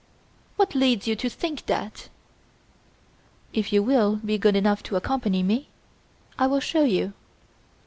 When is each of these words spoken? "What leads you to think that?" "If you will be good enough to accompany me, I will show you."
"What 0.55 0.73
leads 0.73 1.05
you 1.05 1.15
to 1.17 1.29
think 1.29 1.67
that?" 1.67 2.09
"If 3.53 3.71
you 3.71 3.83
will 3.83 4.15
be 4.25 4.39
good 4.39 4.55
enough 4.55 4.81
to 4.85 4.95
accompany 4.95 5.43
me, 5.43 5.69
I 6.39 6.47
will 6.47 6.59
show 6.59 6.83
you." 6.83 7.13